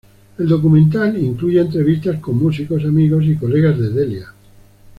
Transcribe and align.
El 0.39 0.47
documental 0.47 1.15
incluye 1.23 1.61
entrevistas 1.61 2.19
con 2.19 2.35
músicos, 2.39 2.83
amigos 2.85 3.23
y 3.25 3.35
colegas 3.35 3.77
de 3.77 3.89
Delia. 3.91 4.33